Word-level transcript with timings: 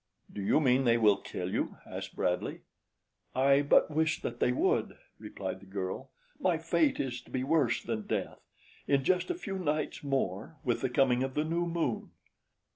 "Do 0.33 0.41
you 0.41 0.59
mean 0.59 0.83
they 0.83 0.97
will 0.97 1.17
kill 1.17 1.51
you?" 1.53 1.77
asked 1.85 2.15
Bradley. 2.15 2.61
"I 3.35 3.61
but 3.61 3.91
wish 3.91 4.19
that 4.23 4.39
they 4.39 4.51
would," 4.51 4.97
replied 5.19 5.59
the 5.59 5.67
girl. 5.67 6.09
"My 6.39 6.57
fate 6.57 6.99
is 6.99 7.21
to 7.21 7.29
be 7.29 7.43
worse 7.43 7.83
than 7.83 8.07
death 8.07 8.39
in 8.87 9.03
just 9.03 9.29
a 9.29 9.35
few 9.35 9.59
nights 9.59 10.03
more, 10.03 10.57
with 10.63 10.81
the 10.81 10.89
coming 10.89 11.21
of 11.21 11.35
the 11.35 11.45
new 11.45 11.67
moon." 11.67 12.09